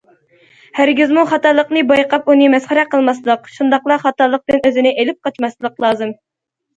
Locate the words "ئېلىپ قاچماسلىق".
5.03-5.77